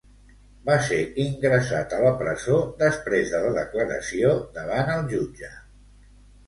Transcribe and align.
Va 0.69 0.77
ser 0.85 0.97
ingressat 1.23 1.93
a 1.97 2.01
la 2.05 2.15
presó 2.23 2.57
després 2.81 3.35
de 3.37 3.43
la 3.45 3.55
declaració 3.61 4.35
davant 4.59 4.95
el 4.99 5.09
jutge. 5.17 5.57